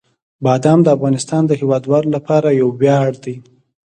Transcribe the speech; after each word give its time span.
بادام 0.45 0.79
د 0.83 0.87
افغانستان 0.95 1.41
د 1.47 1.51
هیوادوالو 1.61 2.13
لپاره 2.17 2.57
یو 2.61 2.69
ویاړ 2.79 3.11
دی. 3.23 3.35